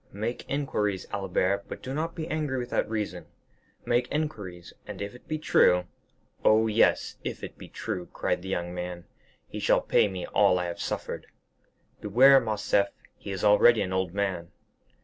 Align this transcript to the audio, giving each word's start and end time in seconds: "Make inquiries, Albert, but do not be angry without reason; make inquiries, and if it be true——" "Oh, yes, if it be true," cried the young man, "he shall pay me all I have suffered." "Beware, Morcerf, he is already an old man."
"Make 0.13 0.49
inquiries, 0.49 1.05
Albert, 1.13 1.65
but 1.67 1.83
do 1.83 1.93
not 1.93 2.15
be 2.15 2.27
angry 2.27 2.57
without 2.57 2.89
reason; 2.89 3.27
make 3.85 4.11
inquiries, 4.11 4.73
and 4.87 4.99
if 4.99 5.13
it 5.13 5.27
be 5.27 5.37
true——" 5.37 5.85
"Oh, 6.43 6.65
yes, 6.65 7.17
if 7.23 7.43
it 7.43 7.55
be 7.55 7.67
true," 7.67 8.07
cried 8.11 8.41
the 8.41 8.49
young 8.49 8.73
man, 8.73 9.05
"he 9.47 9.59
shall 9.59 9.81
pay 9.81 10.07
me 10.07 10.25
all 10.25 10.57
I 10.57 10.65
have 10.65 10.81
suffered." 10.81 11.27
"Beware, 11.99 12.39
Morcerf, 12.39 12.87
he 13.15 13.29
is 13.29 13.43
already 13.43 13.83
an 13.83 13.93
old 13.93 14.11
man." 14.11 14.49